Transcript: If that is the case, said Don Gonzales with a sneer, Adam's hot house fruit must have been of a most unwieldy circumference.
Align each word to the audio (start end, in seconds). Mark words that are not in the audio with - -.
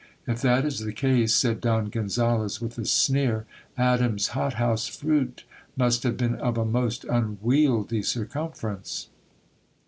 If 0.25 0.41
that 0.41 0.65
is 0.65 0.79
the 0.79 0.93
case, 0.93 1.31
said 1.31 1.61
Don 1.61 1.91
Gonzales 1.91 2.59
with 2.59 2.79
a 2.79 2.85
sneer, 2.85 3.45
Adam's 3.77 4.29
hot 4.29 4.53
house 4.55 4.87
fruit 4.87 5.43
must 5.77 6.01
have 6.01 6.17
been 6.17 6.33
of 6.33 6.57
a 6.57 6.65
most 6.65 7.03
unwieldy 7.05 8.01
circumference. 8.01 9.09